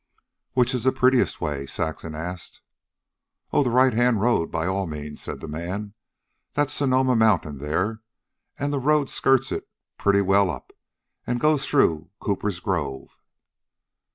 [0.53, 2.61] "Which is the prettiest way?" Saxon asked.
[3.53, 5.93] "Oh, the right hand road, by all means," said the man.
[6.53, 8.01] "That's Sonoma Mountain there,
[8.57, 9.69] and the road skirts it
[9.99, 10.73] pretty well up,
[11.27, 13.19] and goes through Cooper's Grove."